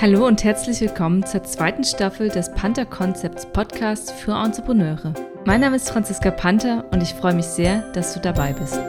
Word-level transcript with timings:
Hallo 0.00 0.26
und 0.26 0.42
herzlich 0.42 0.80
willkommen 0.80 1.24
zur 1.24 1.44
zweiten 1.44 1.84
Staffel 1.84 2.28
des 2.28 2.52
Panther 2.54 2.86
Concepts 2.86 3.46
Podcasts 3.52 4.10
für 4.10 4.32
Entrepreneure. 4.32 5.14
Mein 5.44 5.60
Name 5.60 5.76
ist 5.76 5.90
Franziska 5.90 6.30
Panther 6.30 6.84
und 6.90 7.02
ich 7.02 7.14
freue 7.14 7.34
mich 7.34 7.44
sehr, 7.44 7.92
dass 7.92 8.14
du 8.14 8.20
dabei 8.20 8.52
bist. 8.52 8.80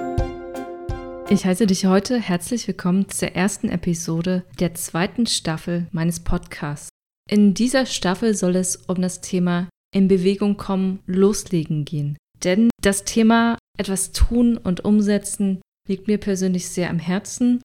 Ich 1.29 1.46
heiße 1.46 1.68
dich 1.68 1.86
heute 1.86 2.20
herzlich 2.20 2.68
willkommen 2.68 3.10
zur 3.10 3.29
ersten 3.29 3.70
Episode 3.70 4.44
der 4.60 4.74
zweiten 4.74 5.28
Staffel 5.28 5.88
meines 5.92 6.21
Podcasts. 6.21 6.89
In 7.30 7.54
dieser 7.54 7.86
Staffel 7.86 8.34
soll 8.36 8.56
es 8.56 8.76
um 8.76 9.02
das 9.02 9.22
Thema 9.22 9.68
in 9.94 10.08
Bewegung 10.08 10.58
kommen, 10.58 11.00
loslegen 11.06 11.86
gehen. 11.86 12.18
Denn 12.44 12.70
das 12.82 13.04
Thema 13.04 13.58
etwas 13.78 14.12
tun 14.14 14.58
und 14.58 14.84
umsetzen 14.84 15.62
liegt 15.88 16.08
mir 16.08 16.18
persönlich 16.18 16.70
sehr 16.70 16.90
am 16.90 17.00
Herzen 17.00 17.62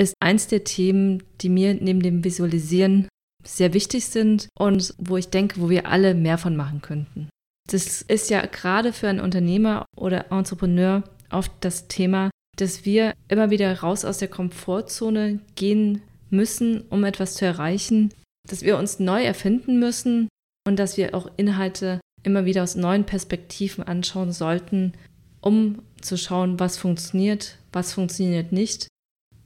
ist 0.00 0.14
eins 0.18 0.46
der 0.46 0.64
Themen, 0.64 1.22
die 1.42 1.50
mir 1.50 1.74
neben 1.74 2.00
dem 2.00 2.24
Visualisieren 2.24 3.08
sehr 3.44 3.74
wichtig 3.74 4.06
sind 4.06 4.48
und 4.58 4.94
wo 4.98 5.18
ich 5.18 5.28
denke, 5.28 5.60
wo 5.60 5.68
wir 5.68 5.86
alle 5.86 6.14
mehr 6.14 6.38
von 6.38 6.56
machen 6.56 6.80
könnten. 6.80 7.28
Das 7.70 8.02
ist 8.02 8.30
ja 8.30 8.44
gerade 8.46 8.92
für 8.92 9.08
einen 9.08 9.20
Unternehmer 9.20 9.84
oder 9.96 10.32
Entrepreneur 10.32 11.04
oft 11.30 11.52
das 11.60 11.86
Thema, 11.86 12.30
dass 12.56 12.84
wir 12.84 13.12
immer 13.28 13.50
wieder 13.50 13.80
raus 13.80 14.04
aus 14.04 14.18
der 14.18 14.28
Komfortzone 14.28 15.40
gehen 15.54 16.02
müssen, 16.30 16.82
um 16.88 17.04
etwas 17.04 17.34
zu 17.34 17.44
erreichen, 17.44 18.12
dass 18.48 18.62
wir 18.62 18.78
uns 18.78 18.98
neu 19.00 19.22
erfinden 19.22 19.78
müssen 19.78 20.28
und 20.66 20.78
dass 20.78 20.96
wir 20.96 21.14
auch 21.14 21.30
Inhalte 21.36 22.00
immer 22.22 22.46
wieder 22.46 22.62
aus 22.62 22.74
neuen 22.74 23.04
Perspektiven 23.04 23.84
anschauen 23.84 24.32
sollten, 24.32 24.94
um 25.42 25.82
zu 26.00 26.16
schauen, 26.16 26.58
was 26.58 26.78
funktioniert, 26.78 27.58
was 27.72 27.92
funktioniert 27.92 28.50
nicht 28.50 28.88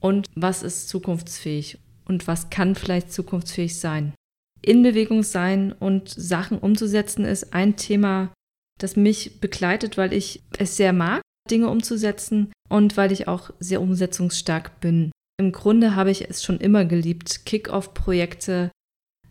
und 0.05 0.27
was 0.35 0.61
ist 0.61 0.87
zukunftsfähig 0.87 1.79
und 2.05 2.27
was 2.27 2.51
kann 2.51 2.75
vielleicht 2.75 3.11
zukunftsfähig 3.11 3.79
sein. 3.79 4.13
In 4.61 4.83
Bewegung 4.83 5.23
sein 5.23 5.71
und 5.71 6.09
Sachen 6.09 6.59
umzusetzen 6.59 7.25
ist 7.25 7.55
ein 7.55 7.75
Thema, 7.75 8.31
das 8.79 8.95
mich 8.95 9.39
begleitet, 9.39 9.97
weil 9.97 10.13
ich 10.13 10.43
es 10.59 10.77
sehr 10.77 10.93
mag, 10.93 11.21
Dinge 11.49 11.69
umzusetzen 11.69 12.53
und 12.69 12.97
weil 12.97 13.11
ich 13.11 13.27
auch 13.27 13.49
sehr 13.59 13.81
umsetzungsstark 13.81 14.79
bin. 14.79 15.09
Im 15.39 15.51
Grunde 15.51 15.95
habe 15.95 16.11
ich 16.11 16.29
es 16.29 16.43
schon 16.43 16.59
immer 16.59 16.85
geliebt, 16.85 17.47
Kick-off-Projekte 17.47 18.69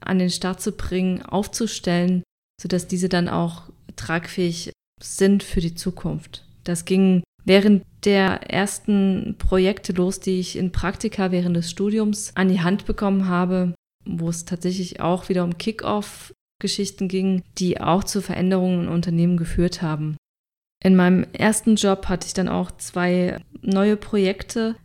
an 0.00 0.18
den 0.18 0.30
Start 0.30 0.60
zu 0.60 0.72
bringen, 0.72 1.22
aufzustellen, 1.22 2.24
sodass 2.60 2.88
diese 2.88 3.08
dann 3.08 3.28
auch 3.28 3.70
tragfähig 3.94 4.72
sind 5.00 5.44
für 5.44 5.60
die 5.60 5.76
Zukunft. 5.76 6.44
Das 6.64 6.84
ging 6.84 7.22
während 7.44 7.84
der 8.04 8.50
ersten 8.50 9.36
Projekte 9.38 9.92
los, 9.92 10.20
die 10.20 10.40
ich 10.40 10.56
in 10.56 10.72
Praktika 10.72 11.30
während 11.30 11.56
des 11.56 11.70
Studiums 11.70 12.32
an 12.34 12.48
die 12.48 12.60
Hand 12.60 12.86
bekommen 12.86 13.28
habe, 13.28 13.74
wo 14.04 14.28
es 14.28 14.44
tatsächlich 14.44 15.00
auch 15.00 15.28
wieder 15.28 15.44
um 15.44 15.56
Kick-off-Geschichten 15.56 17.08
ging, 17.08 17.42
die 17.58 17.80
auch 17.80 18.04
zu 18.04 18.20
Veränderungen 18.20 18.84
in 18.84 18.88
Unternehmen 18.88 19.36
geführt 19.36 19.82
haben. 19.82 20.16
In 20.82 20.96
meinem 20.96 21.24
ersten 21.32 21.76
Job 21.76 22.08
hatte 22.08 22.26
ich 22.26 22.34
dann 22.34 22.48
auch 22.48 22.70
zwei 22.72 23.38
neue 23.62 23.96
Projekte, 23.96 24.76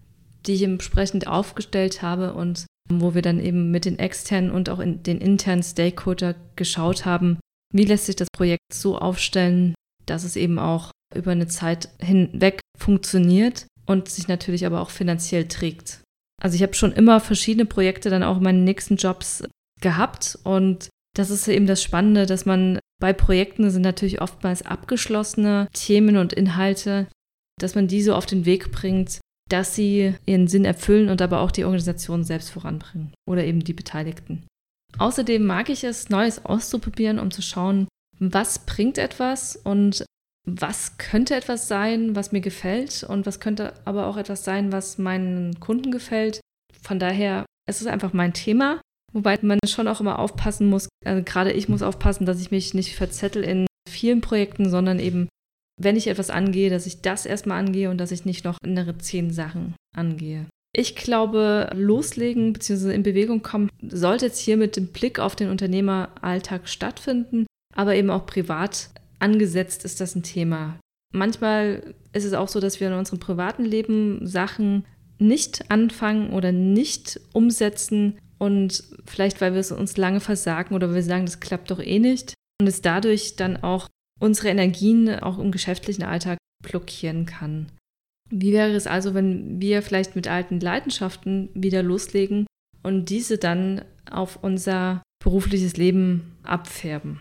die 0.46 0.54
ich 0.54 0.64
entsprechend 0.64 1.28
aufgestellt 1.28 2.02
habe 2.02 2.34
und 2.34 2.66
wo 2.90 3.14
wir 3.14 3.22
dann 3.22 3.40
eben 3.40 3.70
mit 3.70 3.86
den 3.86 4.00
externen 4.00 4.50
und 4.50 4.70
auch 4.70 4.80
in 4.80 5.04
den 5.04 5.20
internen 5.20 5.62
Stakeholder 5.62 6.36
geschaut 6.56 7.06
haben, 7.06 7.40
wie 7.74 7.86
lässt 7.86 8.06
sich 8.06 8.16
das 8.16 8.30
Projekt 8.34 8.74
so 8.74 8.98
aufstellen, 8.98 9.76
dass 10.06 10.24
es 10.24 10.36
eben 10.36 10.58
auch 10.58 10.92
über 11.16 11.32
eine 11.32 11.48
Zeit 11.48 11.90
hinweg 12.00 12.60
funktioniert 12.78 13.68
und 13.86 14.10
sich 14.10 14.28
natürlich 14.28 14.66
aber 14.66 14.82
auch 14.82 14.90
finanziell 14.90 15.48
trägt. 15.48 16.02
Also 16.42 16.56
ich 16.56 16.64
habe 16.64 16.74
schon 16.74 16.94
immer 16.94 17.20
verschiedene 17.20 17.66
Projekte 17.66 18.10
dann 18.10 18.24
auch 18.24 18.38
in 18.38 18.44
meinen 18.44 18.64
nächsten 18.64 18.96
Jobs 18.96 19.44
gehabt 19.82 20.38
und 20.44 20.90
das 21.16 21.30
ist 21.30 21.48
eben 21.48 21.66
das 21.66 21.82
Spannende, 21.84 22.26
dass 22.26 22.46
man 22.46 22.80
bei 23.02 23.14
Projekten 23.14 23.70
sind 23.72 23.82
natürlich 23.82 24.22
oftmals 24.22 24.62
abgeschlossene 24.62 25.68
Themen 25.74 26.18
und 26.18 26.34
Inhalte, 26.34 27.08
dass 27.60 27.76
man 27.76 27.88
die 27.88 28.02
so 28.02 28.14
auf 28.14 28.26
den 28.26 28.46
Weg 28.46 28.72
bringt, 28.72 29.20
dass 29.50 29.76
sie 29.76 30.14
ihren 30.26 30.48
Sinn 30.48 30.66
erfüllen 30.66 31.10
und 31.10 31.22
aber 31.22 31.42
auch 31.42 31.52
die 31.52 31.64
Organisation 31.64 32.24
selbst 32.24 32.52
voranbringen 32.52 33.14
oder 33.28 33.44
eben 33.44 33.64
die 33.64 33.74
Beteiligten. 33.74 34.46
Außerdem 34.98 35.46
mag 35.46 35.70
ich 35.70 35.84
es, 35.84 36.10
Neues 36.10 36.46
auszuprobieren, 36.46 37.20
um 37.20 37.32
zu 37.32 37.42
schauen, 37.42 37.88
was 38.20 38.66
bringt 38.66 38.98
etwas 38.98 39.56
und 39.56 40.06
was 40.60 40.98
könnte 40.98 41.36
etwas 41.36 41.68
sein, 41.68 42.16
was 42.16 42.32
mir 42.32 42.42
gefällt 42.42 43.04
und 43.04 43.26
was 43.26 43.40
könnte 43.40 43.74
aber 43.86 44.08
auch 44.08 44.18
etwas 44.18 44.44
sein, 44.44 44.72
was 44.72 44.98
meinen 44.98 45.60
Kunden 45.60 45.92
gefällt. 45.92 46.40
Von 46.82 47.00
daher, 47.00 47.46
es 47.68 47.82
ist 47.82 47.88
einfach 47.88 48.14
mein 48.14 48.34
Thema, 48.34 48.82
wobei 49.14 49.38
man 49.42 49.60
schon 49.68 49.88
auch 49.88 50.02
immer 50.02 50.20
aufpassen 50.20 50.68
muss, 50.68 50.88
also 51.06 51.24
gerade 51.24 51.52
ich 51.52 51.70
muss 51.70 51.82
aufpassen, 51.82 52.26
dass 52.26 52.42
ich 52.42 52.52
mich 52.52 52.74
nicht 52.74 52.96
verzettel 52.96 53.44
in 53.44 53.68
vielen 53.90 54.22
Projekten, 54.22 54.70
sondern 54.70 55.00
eben, 55.00 55.30
wenn 55.80 55.96
ich 55.96 56.08
etwas 56.08 56.30
angehe, 56.30 56.70
dass 56.70 56.86
ich 56.86 57.02
das 57.02 57.26
erstmal 57.26 57.60
angehe 57.60 57.90
und 57.90 57.98
dass 57.98 58.12
ich 58.12 58.26
nicht 58.26 58.46
noch 58.46 58.58
innere 58.64 58.98
zehn 58.98 59.32
Sachen 59.32 59.76
angehe. 59.96 60.46
Ich 60.76 60.96
glaube, 60.96 61.70
loslegen 61.74 62.54
bzw. 62.54 62.94
in 62.94 63.04
Bewegung 63.04 63.42
kommen 63.42 63.70
sollte 63.82 64.28
jetzt 64.28 64.40
hier 64.40 64.56
mit 64.56 64.76
dem 64.76 64.88
Blick 64.88 65.20
auf 65.20 65.36
den 65.36 65.50
Unternehmeralltag 65.50 66.68
stattfinden, 66.70 67.48
aber 67.76 67.96
eben 67.96 68.12
auch 68.12 68.26
privat 68.26 68.90
angesetzt 69.20 69.86
ist 69.86 70.02
das 70.02 70.16
ein 70.16 70.24
Thema. 70.24 70.80
Manchmal 71.14 71.96
ist 72.14 72.26
es 72.26 72.34
auch 72.34 72.48
so, 72.48 72.60
dass 72.60 72.80
wir 72.80 72.88
in 72.88 72.94
unserem 72.94 73.20
privaten 73.20 73.66
Leben 73.66 74.26
Sachen 74.26 74.86
nicht 75.18 75.70
anfangen 75.70 76.32
oder 76.32 76.52
nicht 76.52 77.20
umsetzen 77.34 78.18
und 78.38 78.84
vielleicht, 79.06 79.42
weil 79.42 79.54
wir 79.54 79.60
es 79.60 79.72
uns 79.72 79.98
lange 79.98 80.22
versagen 80.22 80.76
oder 80.76 80.94
wir 80.94 81.04
sagen, 81.04 81.26
das 81.26 81.40
klappt 81.40 81.72
doch 81.72 81.80
eh 81.80 82.00
nicht 82.00 82.34
und 82.60 82.68
es 82.68 82.82
dadurch 82.82 83.36
dann 83.36 83.58
auch 83.58 83.88
unsere 84.20 84.50
Energien 84.50 85.10
auch 85.20 85.40
im 85.40 85.52
geschäftlichen 85.52 86.04
Alltag 86.04 86.38
blockieren 86.64 87.26
kann. 87.26 87.72
Wie 88.30 88.54
wäre 88.54 88.72
es 88.72 88.88
also, 88.88 89.14
wenn 89.14 89.60
wir 89.60 89.82
vielleicht 89.82 90.16
mit 90.16 90.28
alten 90.28 90.60
Leidenschaften 90.60 91.50
wieder 91.54 91.82
loslegen 91.82 92.46
und 92.84 93.10
diese 93.10 93.38
dann 93.38 93.84
auf 94.10 94.42
unser 94.44 95.02
berufliches 95.24 95.78
Leben 95.78 96.38
abfärben? 96.44 97.20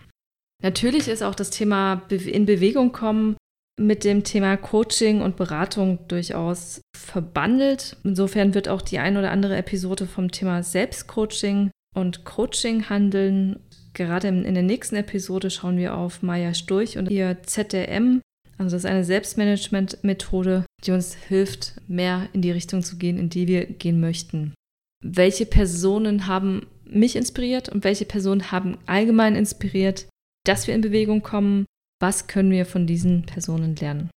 Natürlich 0.62 1.08
ist 1.08 1.22
auch 1.22 1.34
das 1.34 1.50
Thema 1.50 2.02
in 2.10 2.46
Bewegung 2.46 2.92
kommen 2.92 3.36
mit 3.78 4.02
dem 4.02 4.24
Thema 4.24 4.56
Coaching 4.56 5.22
und 5.22 5.36
Beratung 5.36 6.00
durchaus 6.08 6.80
verbandelt. 6.96 7.96
Insofern 8.02 8.54
wird 8.54 8.68
auch 8.68 8.82
die 8.82 8.98
ein 8.98 9.16
oder 9.16 9.30
andere 9.30 9.56
Episode 9.56 10.06
vom 10.06 10.32
Thema 10.32 10.62
Selbstcoaching 10.62 11.70
und 11.94 12.24
Coaching 12.24 12.88
handeln. 12.88 13.60
Gerade 13.94 14.28
in 14.28 14.54
der 14.54 14.62
nächsten 14.62 14.96
Episode 14.96 15.50
schauen 15.50 15.76
wir 15.76 15.96
auf 15.96 16.22
Maya 16.22 16.54
Sturch 16.54 16.98
und 16.98 17.10
ihr 17.10 17.38
ZDM. 17.44 18.20
Also 18.58 18.74
das 18.74 18.84
ist 18.84 18.90
eine 18.90 19.04
Selbstmanagement-Methode, 19.04 20.64
die 20.84 20.90
uns 20.90 21.14
hilft, 21.14 21.80
mehr 21.86 22.28
in 22.32 22.42
die 22.42 22.50
Richtung 22.50 22.82
zu 22.82 22.96
gehen, 22.96 23.16
in 23.16 23.30
die 23.30 23.46
wir 23.46 23.64
gehen 23.66 24.00
möchten. 24.00 24.54
Welche 25.04 25.46
Personen 25.46 26.26
haben 26.26 26.66
mich 26.84 27.14
inspiriert 27.14 27.68
und 27.68 27.84
welche 27.84 28.04
Personen 28.04 28.50
haben 28.50 28.78
allgemein 28.86 29.36
inspiriert? 29.36 30.06
Dass 30.48 30.66
wir 30.66 30.74
in 30.74 30.80
Bewegung 30.80 31.22
kommen. 31.22 31.66
Was 32.00 32.26
können 32.26 32.50
wir 32.50 32.64
von 32.64 32.86
diesen 32.86 33.26
Personen 33.26 33.76
lernen? 33.76 34.10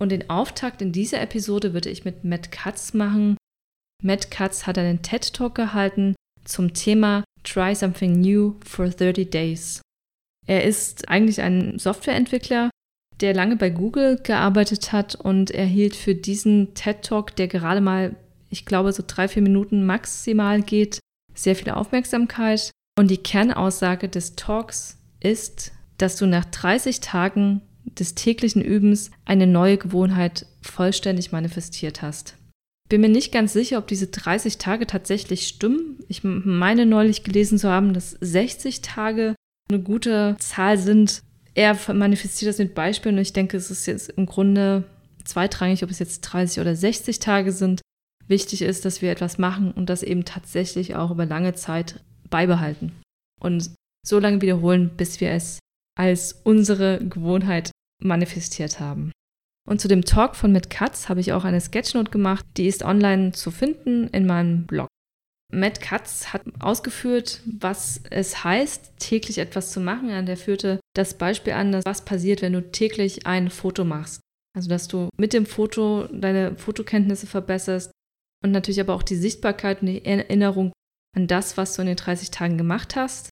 Und 0.00 0.12
den 0.12 0.30
Auftakt 0.30 0.80
in 0.80 0.92
dieser 0.92 1.20
Episode 1.20 1.74
würde 1.74 1.90
ich 1.90 2.04
mit 2.04 2.24
Matt 2.24 2.50
Katz 2.50 2.94
machen. 2.94 3.36
Matt 4.02 4.30
Katz 4.30 4.66
hat 4.66 4.78
einen 4.78 5.02
TED 5.02 5.34
Talk 5.34 5.54
gehalten 5.54 6.14
zum 6.44 6.72
Thema 6.72 7.22
Try 7.42 7.74
Something 7.74 8.18
New 8.20 8.54
for 8.64 8.88
30 8.88 9.30
Days. 9.30 9.82
Er 10.46 10.64
ist 10.64 11.08
eigentlich 11.08 11.42
ein 11.42 11.78
Softwareentwickler, 11.78 12.70
der 13.20 13.34
lange 13.34 13.56
bei 13.56 13.70
Google 13.70 14.18
gearbeitet 14.22 14.92
hat 14.92 15.14
und 15.14 15.50
erhielt 15.50 15.96
für 15.96 16.14
diesen 16.14 16.74
TED 16.74 17.02
Talk, 17.02 17.36
der 17.36 17.48
gerade 17.48 17.80
mal, 17.80 18.16
ich 18.48 18.64
glaube, 18.64 18.92
so 18.92 19.04
drei, 19.06 19.28
vier 19.28 19.42
Minuten 19.42 19.84
maximal 19.84 20.62
geht, 20.62 20.98
sehr 21.34 21.56
viel 21.56 21.70
Aufmerksamkeit. 21.70 22.70
Und 22.98 23.10
die 23.10 23.18
Kernaussage 23.18 24.08
des 24.08 24.34
Talks 24.36 24.98
ist, 25.20 25.73
dass 25.98 26.16
du 26.16 26.26
nach 26.26 26.44
30 26.44 27.00
Tagen 27.00 27.62
des 27.84 28.14
täglichen 28.14 28.62
Übens 28.62 29.10
eine 29.24 29.46
neue 29.46 29.78
Gewohnheit 29.78 30.46
vollständig 30.62 31.32
manifestiert 31.32 32.02
hast. 32.02 32.36
Bin 32.88 33.00
mir 33.00 33.08
nicht 33.08 33.32
ganz 33.32 33.52
sicher, 33.52 33.78
ob 33.78 33.86
diese 33.86 34.08
30 34.08 34.58
Tage 34.58 34.86
tatsächlich 34.86 35.46
stimmen. 35.46 35.98
Ich 36.08 36.22
meine 36.22 36.86
neulich 36.86 37.24
gelesen 37.24 37.58
zu 37.58 37.70
haben, 37.70 37.94
dass 37.94 38.16
60 38.20 38.82
Tage 38.82 39.34
eine 39.70 39.80
gute 39.80 40.36
Zahl 40.38 40.76
sind. 40.76 41.22
Er 41.54 41.78
manifestiert 41.92 42.50
das 42.50 42.58
mit 42.58 42.74
Beispielen 42.74 43.16
und 43.16 43.22
ich 43.22 43.32
denke, 43.32 43.56
es 43.56 43.70
ist 43.70 43.86
jetzt 43.86 44.10
im 44.10 44.26
Grunde 44.26 44.84
zweitrangig, 45.24 45.82
ob 45.82 45.90
es 45.90 45.98
jetzt 45.98 46.20
30 46.20 46.60
oder 46.60 46.76
60 46.76 47.18
Tage 47.20 47.52
sind. 47.52 47.80
Wichtig 48.26 48.62
ist, 48.62 48.84
dass 48.84 49.00
wir 49.02 49.10
etwas 49.10 49.38
machen 49.38 49.70
und 49.70 49.88
das 49.88 50.02
eben 50.02 50.24
tatsächlich 50.24 50.94
auch 50.94 51.10
über 51.10 51.26
lange 51.26 51.54
Zeit 51.54 52.00
beibehalten. 52.28 52.92
Und 53.40 53.70
so 54.06 54.18
lange 54.18 54.40
wiederholen, 54.42 54.90
bis 54.96 55.20
wir 55.20 55.30
es 55.30 55.58
als 55.98 56.40
unsere 56.44 56.98
Gewohnheit 56.98 57.70
manifestiert 58.02 58.80
haben. 58.80 59.12
Und 59.68 59.80
zu 59.80 59.88
dem 59.88 60.04
Talk 60.04 60.36
von 60.36 60.52
Mit 60.52 60.68
Katz 60.68 61.08
habe 61.08 61.20
ich 61.20 61.32
auch 61.32 61.44
eine 61.44 61.60
Sketchnote 61.60 62.10
gemacht, 62.10 62.44
die 62.56 62.66
ist 62.66 62.82
online 62.82 63.32
zu 63.32 63.50
finden 63.50 64.08
in 64.08 64.26
meinem 64.26 64.66
Blog. 64.66 64.88
Matt 65.52 65.80
Katz 65.80 66.32
hat 66.32 66.42
ausgeführt, 66.58 67.40
was 67.46 68.00
es 68.10 68.44
heißt, 68.44 68.98
täglich 68.98 69.38
etwas 69.38 69.70
zu 69.70 69.80
machen. 69.80 70.10
Und 70.10 70.28
er 70.28 70.36
führte 70.36 70.80
das 70.94 71.16
Beispiel 71.16 71.52
an, 71.52 71.72
dass 71.72 71.84
was 71.86 72.04
passiert, 72.04 72.42
wenn 72.42 72.52
du 72.52 72.72
täglich 72.72 73.26
ein 73.26 73.50
Foto 73.50 73.84
machst. 73.84 74.20
Also, 74.56 74.68
dass 74.68 74.88
du 74.88 75.08
mit 75.16 75.32
dem 75.32 75.46
Foto 75.46 76.08
deine 76.12 76.56
Fotokenntnisse 76.56 77.26
verbesserst 77.26 77.92
und 78.42 78.50
natürlich 78.50 78.80
aber 78.80 78.94
auch 78.94 79.02
die 79.02 79.16
Sichtbarkeit 79.16 79.80
und 79.80 79.88
die 79.88 80.04
Erinnerung 80.04 80.72
an 81.16 81.26
das, 81.26 81.56
was 81.56 81.74
du 81.74 81.82
in 81.82 81.88
den 81.88 81.96
30 81.96 82.30
Tagen 82.30 82.58
gemacht 82.58 82.96
hast 82.96 83.30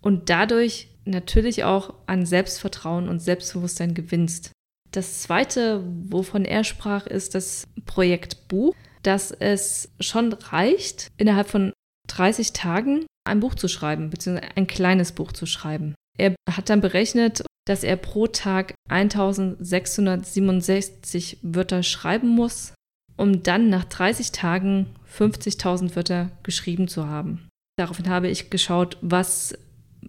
und 0.00 0.30
dadurch 0.30 0.88
natürlich 1.04 1.64
auch 1.64 1.94
an 2.06 2.26
Selbstvertrauen 2.26 3.08
und 3.08 3.20
Selbstbewusstsein 3.20 3.94
gewinnst. 3.94 4.52
Das 4.92 5.22
zweite, 5.22 5.82
wovon 6.08 6.44
er 6.44 6.62
sprach, 6.64 7.06
ist 7.06 7.34
das 7.34 7.64
Projekt 7.86 8.48
Buch, 8.48 8.74
dass 9.02 9.30
es 9.30 9.88
schon 10.00 10.32
reicht, 10.32 11.08
innerhalb 11.16 11.48
von 11.48 11.72
30 12.08 12.52
Tagen 12.52 13.06
ein 13.24 13.40
Buch 13.40 13.54
zu 13.54 13.68
schreiben, 13.68 14.10
beziehungsweise 14.10 14.56
ein 14.56 14.66
kleines 14.66 15.12
Buch 15.12 15.32
zu 15.32 15.46
schreiben. 15.46 15.94
Er 16.18 16.34
hat 16.50 16.68
dann 16.68 16.80
berechnet, 16.80 17.44
dass 17.66 17.84
er 17.84 17.96
pro 17.96 18.26
Tag 18.26 18.74
1667 18.88 21.38
Wörter 21.42 21.82
schreiben 21.82 22.28
muss, 22.28 22.74
um 23.16 23.42
dann 23.42 23.68
nach 23.68 23.84
30 23.84 24.32
Tagen 24.32 24.86
50.000 25.16 25.94
Wörter 25.94 26.30
geschrieben 26.42 26.88
zu 26.88 27.06
haben. 27.06 27.48
Daraufhin 27.78 28.08
habe 28.08 28.28
ich 28.28 28.50
geschaut, 28.50 28.96
was 29.00 29.56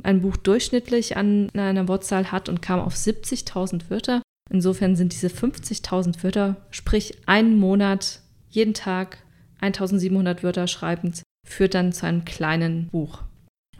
ein 0.04 0.22
Buch 0.22 0.38
durchschnittlich 0.38 1.18
an 1.18 1.50
einer 1.52 1.88
Wortzahl 1.88 2.32
hat 2.32 2.50
und 2.50 2.62
kam 2.62 2.80
auf 2.80 2.96
70.000 2.96 3.90
Wörter. 3.90 4.22
Insofern 4.50 4.96
sind 4.96 5.14
diese 5.14 5.28
50.000 5.28 6.24
Wörter, 6.24 6.58
sprich 6.72 7.18
ein 7.26 7.58
Monat, 7.58 8.22
jeden 8.50 8.74
Tag 8.74 9.20
1700 9.62 10.44
Wörter 10.44 10.68
schreibend, 10.68 11.22
führt 11.48 11.74
dann 11.74 11.94
zu 11.94 12.06
einem 12.06 12.26
kleinen 12.26 12.88
Buch. 12.88 13.24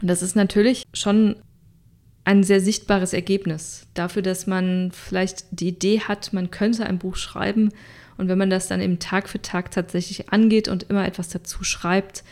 Und 0.00 0.08
das 0.08 0.22
ist 0.22 0.36
natürlich 0.36 0.84
schon 0.94 1.36
ein 2.24 2.44
sehr 2.44 2.60
sichtbares 2.60 3.12
Ergebnis 3.12 3.86
dafür, 3.94 4.22
dass 4.22 4.46
man 4.46 4.92
vielleicht 4.92 5.46
die 5.50 5.68
Idee 5.68 6.00
hat, 6.00 6.32
man 6.32 6.50
könnte 6.50 6.86
ein 6.86 6.98
Buch 6.98 7.16
schreiben. 7.16 7.70
Und 8.16 8.28
wenn 8.28 8.38
man 8.38 8.50
das 8.50 8.68
dann 8.68 8.80
eben 8.80 8.98
Tag 8.98 9.28
für 9.28 9.42
Tag 9.42 9.70
tatsächlich 9.70 10.32
angeht 10.32 10.68
und 10.68 10.84
immer 10.84 11.06
etwas 11.06 11.28
dazu 11.28 11.64
schreibt, 11.64 12.22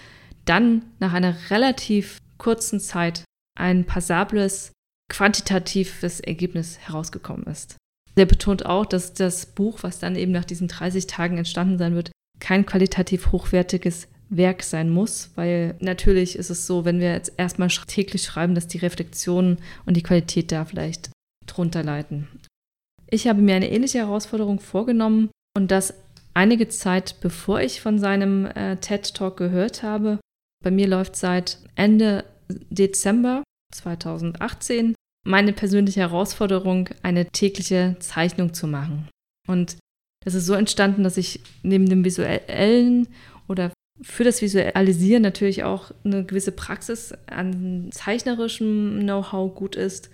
dann 0.44 0.84
nach 1.00 1.12
einer 1.12 1.34
relativ 1.50 2.18
kurzen 2.38 2.80
Zeit 2.80 3.24
ein 3.58 3.84
passables, 3.84 4.72
quantitatives 5.10 6.20
Ergebnis 6.20 6.78
herausgekommen 6.78 7.46
ist. 7.46 7.76
Der 8.16 8.26
betont 8.26 8.66
auch, 8.66 8.86
dass 8.86 9.14
das 9.14 9.46
Buch, 9.46 9.78
was 9.82 9.98
dann 9.98 10.16
eben 10.16 10.32
nach 10.32 10.44
diesen 10.44 10.68
30 10.68 11.06
Tagen 11.06 11.38
entstanden 11.38 11.78
sein 11.78 11.94
wird, 11.94 12.10
kein 12.38 12.66
qualitativ 12.66 13.32
hochwertiges 13.32 14.08
Werk 14.30 14.62
sein 14.62 14.90
muss, 14.90 15.30
weil 15.34 15.74
natürlich 15.80 16.36
ist 16.36 16.50
es 16.50 16.66
so, 16.66 16.84
wenn 16.84 17.00
wir 17.00 17.12
jetzt 17.12 17.32
erstmal 17.36 17.68
täglich 17.68 18.22
schreiben, 18.22 18.54
dass 18.54 18.68
die 18.68 18.78
Reflexionen 18.78 19.58
und 19.86 19.96
die 19.96 20.02
Qualität 20.02 20.52
da 20.52 20.64
vielleicht 20.64 21.10
drunter 21.46 21.82
leiden. 21.82 22.28
Ich 23.10 23.26
habe 23.26 23.42
mir 23.42 23.56
eine 23.56 23.70
ähnliche 23.70 23.98
Herausforderung 23.98 24.60
vorgenommen 24.60 25.30
und 25.56 25.72
das 25.72 25.94
einige 26.32 26.68
Zeit 26.68 27.16
bevor 27.20 27.60
ich 27.60 27.80
von 27.80 27.98
seinem 27.98 28.46
äh, 28.46 28.76
TED 28.76 29.14
Talk 29.14 29.36
gehört 29.36 29.82
habe. 29.82 30.20
Bei 30.62 30.70
mir 30.70 30.86
läuft 30.86 31.16
seit 31.16 31.58
Ende 31.74 32.24
Dezember 32.70 33.42
2018 33.74 34.94
meine 35.26 35.52
persönliche 35.52 36.00
Herausforderung, 36.00 36.88
eine 37.02 37.26
tägliche 37.26 37.96
Zeichnung 38.00 38.54
zu 38.54 38.66
machen. 38.66 39.08
Und 39.46 39.76
das 40.24 40.34
ist 40.34 40.46
so 40.46 40.54
entstanden, 40.54 41.02
dass 41.02 41.16
ich 41.16 41.40
neben 41.62 41.88
dem 41.88 42.04
visuellen 42.04 43.08
oder 43.48 43.72
für 44.02 44.24
das 44.24 44.40
Visualisieren 44.40 45.22
natürlich 45.22 45.64
auch 45.64 45.90
eine 46.04 46.24
gewisse 46.24 46.52
Praxis 46.52 47.12
an 47.26 47.90
zeichnerischem 47.92 49.00
Know-how 49.00 49.54
gut 49.54 49.76
ist. 49.76 50.10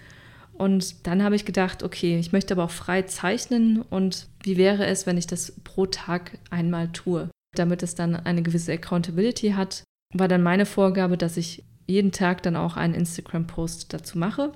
Und 0.55 1.07
dann 1.07 1.23
habe 1.23 1.37
ich 1.37 1.45
gedacht, 1.45 1.83
okay, 1.83 2.19
ich 2.19 2.33
möchte 2.33 2.55
aber 2.55 2.65
auch 2.65 2.71
frei 2.71 3.03
zeichnen 3.03 3.83
und 3.83 4.27
wie 4.43 4.57
wäre 4.57 4.87
es, 4.87 5.07
wenn 5.07 5.19
ich 5.19 5.27
das 5.27 5.53
pro 5.65 5.87
Tag 5.87 6.39
einmal 6.51 6.89
tue? 6.93 7.29
Damit 7.55 7.83
es 7.83 7.95
dann 7.95 8.17
eine 8.17 8.43
gewisse 8.43 8.73
Accountability 8.73 9.51
hat, 9.51 9.85
war 10.15 10.29
dann 10.29 10.43
meine 10.43 10.67
Vorgabe, 10.67 11.17
dass 11.17 11.37
ich 11.37 11.63
jeden 11.87 12.13
Tag 12.13 12.43
dann 12.43 12.57
auch 12.57 12.77
einen 12.77 12.95
Instagram-Post 12.95 13.93
dazu 13.93 14.19
mache. 14.19 14.53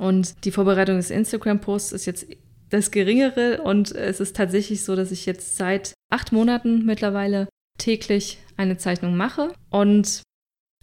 Und 0.00 0.44
die 0.44 0.50
Vorbereitung 0.50 0.96
des 0.96 1.10
Instagram-Posts 1.10 1.92
ist 1.92 2.06
jetzt 2.06 2.26
das 2.70 2.90
Geringere 2.90 3.62
und 3.62 3.92
es 3.92 4.18
ist 4.20 4.34
tatsächlich 4.34 4.82
so, 4.82 4.96
dass 4.96 5.10
ich 5.10 5.26
jetzt 5.26 5.56
seit 5.56 5.92
acht 6.10 6.32
Monaten 6.32 6.86
mittlerweile 6.86 7.48
täglich 7.78 8.38
eine 8.56 8.78
Zeichnung 8.78 9.16
mache. 9.16 9.52
Und 9.70 10.22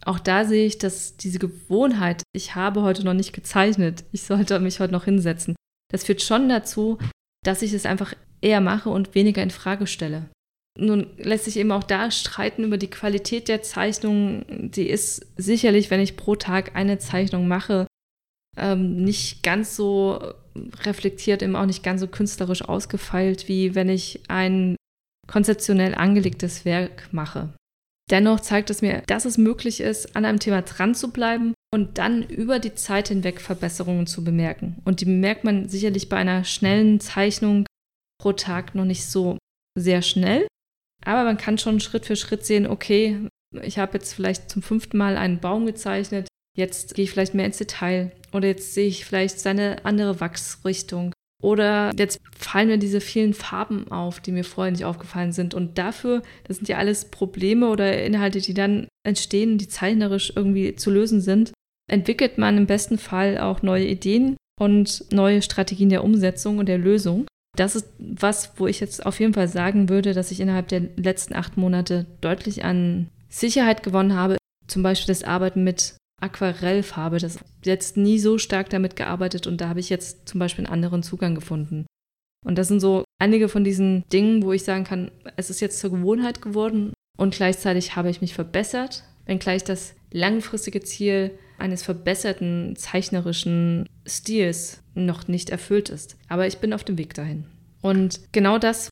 auch 0.04 0.18
da 0.18 0.44
sehe 0.44 0.66
ich, 0.66 0.78
dass 0.78 1.16
diese 1.16 1.38
Gewohnheit, 1.38 2.22
ich 2.32 2.54
habe 2.54 2.82
heute 2.82 3.04
noch 3.04 3.14
nicht 3.14 3.32
gezeichnet, 3.32 4.04
ich 4.12 4.22
sollte 4.22 4.58
mich 4.60 4.80
heute 4.80 4.92
noch 4.92 5.04
hinsetzen, 5.04 5.56
das 5.90 6.04
führt 6.04 6.22
schon 6.22 6.48
dazu, 6.48 6.98
dass 7.44 7.62
ich 7.62 7.72
es 7.72 7.86
einfach 7.86 8.14
eher 8.40 8.60
mache 8.60 8.90
und 8.90 9.14
weniger 9.14 9.42
in 9.42 9.50
Frage 9.50 9.86
stelle. 9.86 10.30
Nun 10.78 11.06
lässt 11.18 11.44
sich 11.44 11.56
eben 11.56 11.72
auch 11.72 11.82
da 11.82 12.10
streiten 12.10 12.64
über 12.64 12.78
die 12.78 12.90
Qualität 12.90 13.48
der 13.48 13.62
Zeichnung. 13.62 14.44
Die 14.70 14.88
ist 14.88 15.26
sicherlich, 15.36 15.90
wenn 15.90 16.00
ich 16.00 16.16
pro 16.16 16.36
Tag 16.36 16.76
eine 16.76 16.98
Zeichnung 16.98 17.48
mache, 17.48 17.86
ähm, 18.56 19.02
nicht 19.02 19.42
ganz 19.42 19.76
so 19.76 20.20
reflektiert, 20.84 21.42
eben 21.42 21.56
auch 21.56 21.66
nicht 21.66 21.82
ganz 21.82 22.00
so 22.00 22.08
künstlerisch 22.08 22.62
ausgefeilt, 22.62 23.48
wie 23.48 23.74
wenn 23.74 23.88
ich 23.88 24.20
ein 24.28 24.76
konzeptionell 25.26 25.94
angelegtes 25.94 26.64
Werk 26.64 27.08
mache. 27.12 27.52
Dennoch 28.10 28.40
zeigt 28.40 28.70
es 28.70 28.82
mir, 28.82 29.02
dass 29.06 29.24
es 29.24 29.38
möglich 29.38 29.80
ist, 29.80 30.16
an 30.16 30.24
einem 30.24 30.40
Thema 30.40 30.62
dran 30.62 30.96
zu 30.96 31.12
bleiben 31.12 31.54
und 31.72 31.98
dann 31.98 32.24
über 32.24 32.58
die 32.58 32.74
Zeit 32.74 33.08
hinweg 33.08 33.40
Verbesserungen 33.40 34.08
zu 34.08 34.24
bemerken. 34.24 34.82
Und 34.84 35.00
die 35.00 35.04
bemerkt 35.04 35.44
man 35.44 35.68
sicherlich 35.68 36.08
bei 36.08 36.16
einer 36.16 36.42
schnellen 36.42 36.98
Zeichnung 36.98 37.64
pro 38.20 38.32
Tag 38.32 38.74
noch 38.74 38.84
nicht 38.84 39.06
so 39.06 39.38
sehr 39.78 40.02
schnell. 40.02 40.48
Aber 41.04 41.24
man 41.24 41.38
kann 41.38 41.58
schon 41.58 41.80
Schritt 41.80 42.06
für 42.06 42.16
Schritt 42.16 42.44
sehen, 42.44 42.66
okay, 42.66 43.28
ich 43.62 43.78
habe 43.78 43.94
jetzt 43.94 44.12
vielleicht 44.12 44.50
zum 44.50 44.62
fünften 44.62 44.98
Mal 44.98 45.16
einen 45.16 45.40
Baum 45.40 45.66
gezeichnet, 45.66 46.28
jetzt 46.56 46.94
gehe 46.94 47.04
ich 47.04 47.10
vielleicht 47.10 47.34
mehr 47.34 47.46
ins 47.46 47.58
Detail 47.58 48.12
oder 48.32 48.48
jetzt 48.48 48.74
sehe 48.74 48.86
ich 48.86 49.04
vielleicht 49.04 49.40
seine 49.40 49.84
andere 49.84 50.20
Wachsrichtung 50.20 51.12
oder 51.42 51.92
jetzt 51.96 52.20
fallen 52.36 52.68
mir 52.68 52.78
diese 52.78 53.00
vielen 53.00 53.34
Farben 53.34 53.90
auf, 53.90 54.20
die 54.20 54.32
mir 54.32 54.44
vorher 54.44 54.70
nicht 54.70 54.84
aufgefallen 54.84 55.32
sind. 55.32 55.54
Und 55.54 55.78
dafür, 55.78 56.22
das 56.44 56.58
sind 56.58 56.68
ja 56.68 56.76
alles 56.76 57.06
Probleme 57.06 57.70
oder 57.70 58.02
Inhalte, 58.02 58.40
die 58.40 58.54
dann 58.54 58.88
entstehen, 59.06 59.56
die 59.56 59.68
zeichnerisch 59.68 60.32
irgendwie 60.36 60.76
zu 60.76 60.90
lösen 60.90 61.20
sind, 61.20 61.52
entwickelt 61.90 62.36
man 62.36 62.58
im 62.58 62.66
besten 62.66 62.98
Fall 62.98 63.38
auch 63.38 63.62
neue 63.62 63.86
Ideen 63.86 64.36
und 64.60 65.04
neue 65.10 65.40
Strategien 65.40 65.88
der 65.88 66.04
Umsetzung 66.04 66.58
und 66.58 66.66
der 66.66 66.78
Lösung. 66.78 67.26
Das 67.56 67.74
ist 67.74 67.88
was, 67.98 68.52
wo 68.56 68.66
ich 68.66 68.80
jetzt 68.80 69.04
auf 69.04 69.18
jeden 69.20 69.34
Fall 69.34 69.48
sagen 69.48 69.88
würde, 69.88 70.14
dass 70.14 70.30
ich 70.30 70.40
innerhalb 70.40 70.68
der 70.68 70.82
letzten 70.96 71.34
acht 71.34 71.56
Monate 71.56 72.06
deutlich 72.20 72.64
an 72.64 73.08
Sicherheit 73.28 73.82
gewonnen 73.82 74.14
habe. 74.14 74.36
Zum 74.66 74.82
Beispiel 74.82 75.12
das 75.12 75.24
Arbeiten 75.24 75.64
mit 75.64 75.94
Aquarellfarbe. 76.20 77.18
Das 77.18 77.38
jetzt 77.64 77.96
nie 77.96 78.18
so 78.18 78.38
stark 78.38 78.70
damit 78.70 78.96
gearbeitet 78.96 79.46
und 79.46 79.60
da 79.60 79.68
habe 79.68 79.80
ich 79.80 79.90
jetzt 79.90 80.28
zum 80.28 80.38
Beispiel 80.38 80.64
einen 80.64 80.72
anderen 80.72 81.02
Zugang 81.02 81.34
gefunden. 81.34 81.86
Und 82.44 82.56
das 82.56 82.68
sind 82.68 82.80
so 82.80 83.04
einige 83.18 83.48
von 83.48 83.64
diesen 83.64 84.04
Dingen, 84.12 84.42
wo 84.42 84.52
ich 84.52 84.64
sagen 84.64 84.84
kann, 84.84 85.10
es 85.36 85.50
ist 85.50 85.60
jetzt 85.60 85.78
zur 85.78 85.90
Gewohnheit 85.90 86.40
geworden 86.40 86.94
und 87.18 87.34
gleichzeitig 87.34 87.96
habe 87.96 88.08
ich 88.10 88.20
mich 88.22 88.32
verbessert, 88.32 89.04
wenngleich 89.26 89.64
das 89.64 89.94
langfristige 90.10 90.80
Ziel 90.80 91.32
eines 91.60 91.82
verbesserten 91.82 92.74
zeichnerischen 92.76 93.88
Stils 94.06 94.82
noch 94.94 95.28
nicht 95.28 95.50
erfüllt 95.50 95.88
ist. 95.88 96.16
Aber 96.28 96.46
ich 96.46 96.58
bin 96.58 96.72
auf 96.72 96.84
dem 96.84 96.98
Weg 96.98 97.14
dahin. 97.14 97.46
Und 97.82 98.20
genau 98.32 98.58
das 98.58 98.90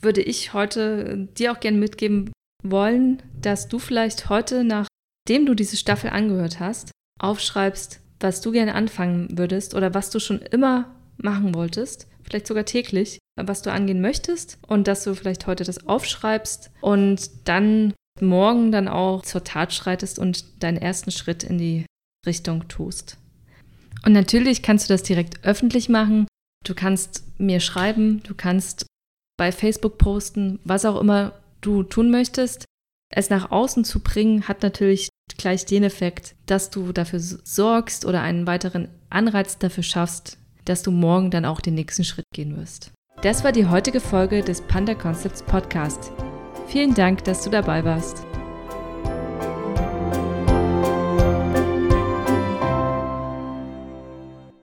würde 0.00 0.22
ich 0.22 0.52
heute 0.52 1.28
dir 1.36 1.52
auch 1.52 1.60
gerne 1.60 1.78
mitgeben 1.78 2.32
wollen, 2.62 3.22
dass 3.40 3.68
du 3.68 3.78
vielleicht 3.78 4.28
heute, 4.28 4.64
nachdem 4.64 5.46
du 5.46 5.54
diese 5.54 5.76
Staffel 5.76 6.10
angehört 6.10 6.60
hast, 6.60 6.90
aufschreibst, 7.20 8.00
was 8.20 8.40
du 8.40 8.52
gerne 8.52 8.74
anfangen 8.74 9.38
würdest 9.38 9.74
oder 9.74 9.94
was 9.94 10.10
du 10.10 10.18
schon 10.18 10.40
immer 10.40 10.94
machen 11.16 11.54
wolltest, 11.54 12.08
vielleicht 12.22 12.46
sogar 12.46 12.64
täglich, 12.64 13.18
was 13.36 13.62
du 13.62 13.70
angehen 13.70 14.00
möchtest 14.00 14.58
und 14.66 14.88
dass 14.88 15.04
du 15.04 15.14
vielleicht 15.14 15.46
heute 15.46 15.64
das 15.64 15.86
aufschreibst 15.86 16.70
und 16.80 17.30
dann 17.48 17.94
morgen 18.20 18.72
dann 18.72 18.88
auch 18.88 19.22
zur 19.22 19.44
Tat 19.44 19.72
schreitest 19.72 20.18
und 20.18 20.62
deinen 20.62 20.78
ersten 20.78 21.10
Schritt 21.10 21.42
in 21.44 21.58
die 21.58 21.84
Richtung 22.26 22.68
tust. 22.68 23.18
Und 24.04 24.12
natürlich 24.12 24.62
kannst 24.62 24.88
du 24.88 24.94
das 24.94 25.02
direkt 25.02 25.44
öffentlich 25.44 25.88
machen. 25.88 26.26
Du 26.64 26.74
kannst 26.74 27.24
mir 27.38 27.60
schreiben, 27.60 28.22
du 28.22 28.34
kannst 28.34 28.86
bei 29.36 29.52
Facebook 29.52 29.98
posten, 29.98 30.60
was 30.64 30.84
auch 30.84 31.00
immer 31.00 31.32
du 31.60 31.82
tun 31.82 32.10
möchtest. 32.10 32.64
Es 33.10 33.30
nach 33.30 33.50
außen 33.50 33.84
zu 33.84 34.00
bringen, 34.00 34.48
hat 34.48 34.62
natürlich 34.62 35.08
gleich 35.38 35.66
den 35.66 35.84
Effekt, 35.84 36.34
dass 36.46 36.70
du 36.70 36.92
dafür 36.92 37.20
sorgst 37.20 38.04
oder 38.04 38.22
einen 38.22 38.46
weiteren 38.46 38.88
Anreiz 39.10 39.58
dafür 39.58 39.82
schaffst, 39.82 40.38
dass 40.64 40.82
du 40.82 40.90
morgen 40.90 41.30
dann 41.30 41.44
auch 41.44 41.60
den 41.60 41.74
nächsten 41.74 42.04
Schritt 42.04 42.26
gehen 42.34 42.56
wirst. 42.56 42.92
Das 43.22 43.44
war 43.44 43.52
die 43.52 43.66
heutige 43.66 44.00
Folge 44.00 44.42
des 44.42 44.60
Panda 44.62 44.94
Concepts 44.94 45.42
Podcast. 45.42 46.12
Vielen 46.66 46.94
Dank, 46.94 47.24
dass 47.24 47.42
du 47.42 47.50
dabei 47.50 47.84
warst. 47.84 48.33